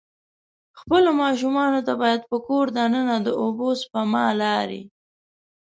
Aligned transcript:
خپلو 0.79 1.09
ماشومان 1.21 1.71
ته 1.87 1.93
باید 2.01 2.21
په 2.29 2.37
کور 2.47 2.65
د 2.75 2.77
ننه 2.93 3.15
د 3.25 3.27
اوبه 3.41 3.67
سپما 3.81 4.25
لارې. 4.41 4.81